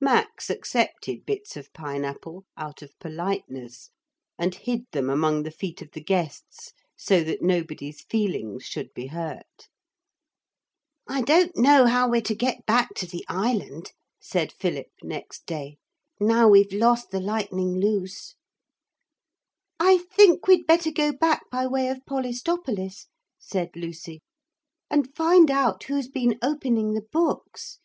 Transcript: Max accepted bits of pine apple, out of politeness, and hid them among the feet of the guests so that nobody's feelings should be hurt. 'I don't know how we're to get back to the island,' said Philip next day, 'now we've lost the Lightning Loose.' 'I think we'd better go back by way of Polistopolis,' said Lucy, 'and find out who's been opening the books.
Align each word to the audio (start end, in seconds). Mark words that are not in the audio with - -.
Max 0.00 0.48
accepted 0.48 1.26
bits 1.26 1.58
of 1.58 1.70
pine 1.74 2.06
apple, 2.06 2.46
out 2.56 2.80
of 2.80 2.98
politeness, 2.98 3.90
and 4.38 4.54
hid 4.54 4.90
them 4.92 5.10
among 5.10 5.42
the 5.42 5.50
feet 5.50 5.82
of 5.82 5.90
the 5.90 6.00
guests 6.02 6.72
so 6.96 7.22
that 7.22 7.42
nobody's 7.42 8.00
feelings 8.00 8.64
should 8.64 8.94
be 8.94 9.08
hurt. 9.08 9.68
'I 11.06 11.20
don't 11.24 11.56
know 11.58 11.84
how 11.84 12.08
we're 12.08 12.22
to 12.22 12.34
get 12.34 12.64
back 12.64 12.94
to 12.94 13.04
the 13.06 13.26
island,' 13.28 13.92
said 14.22 14.52
Philip 14.54 14.86
next 15.02 15.44
day, 15.44 15.76
'now 16.18 16.48
we've 16.48 16.72
lost 16.72 17.10
the 17.10 17.20
Lightning 17.20 17.78
Loose.' 17.78 18.36
'I 19.78 19.98
think 19.98 20.46
we'd 20.46 20.66
better 20.66 20.90
go 20.92 21.12
back 21.12 21.42
by 21.50 21.66
way 21.66 21.88
of 21.90 22.06
Polistopolis,' 22.06 23.08
said 23.38 23.68
Lucy, 23.76 24.22
'and 24.88 25.14
find 25.14 25.50
out 25.50 25.84
who's 25.84 26.08
been 26.08 26.38
opening 26.42 26.94
the 26.94 27.04
books. 27.12 27.80